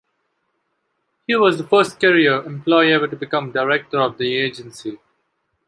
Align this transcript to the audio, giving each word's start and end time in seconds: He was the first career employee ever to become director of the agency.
He 1.27 1.35
was 1.35 1.59
the 1.59 1.63
first 1.67 1.99
career 1.99 2.41
employee 2.41 2.91
ever 2.91 3.07
to 3.07 3.15
become 3.15 3.51
director 3.51 3.99
of 3.99 4.17
the 4.17 4.35
agency. 4.35 4.97